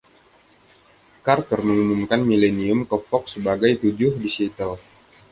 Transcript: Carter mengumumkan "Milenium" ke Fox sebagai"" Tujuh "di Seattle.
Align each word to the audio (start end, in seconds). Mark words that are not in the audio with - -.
Carter 1.25 1.59
mengumumkan 1.67 2.21
"Milenium" 2.29 2.79
ke 2.89 2.97
Fox 3.07 3.23
sebagai"" 3.37 3.69
Tujuh 3.85 4.11
"di 4.21 4.25
Seattle. 4.35 4.77